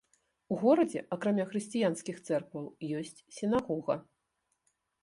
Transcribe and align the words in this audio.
У 0.53 0.55
горадзе, 0.61 1.03
акрамя 1.17 1.45
хрысціянскіх 1.51 2.17
цэркваў, 2.27 2.65
ёсць 3.03 3.17
сінагога. 3.39 4.01